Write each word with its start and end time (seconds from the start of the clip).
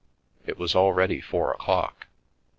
It 0.47 0.57
was 0.57 0.75
already 0.75 1.21
four 1.21 1.51
o'clock. 1.51 2.07